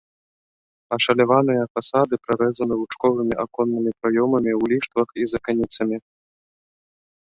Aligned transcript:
Ашаляваныя 0.95 1.63
фасады 1.79 2.13
прарэзаны 2.25 2.73
лучковымі 2.81 3.33
аконнымі 3.45 3.91
праёмамі 4.01 4.51
ў 4.59 4.63
ліштвах 4.75 5.09
і 5.23 5.33
з 5.33 5.45
аканіцамі. 5.45 5.97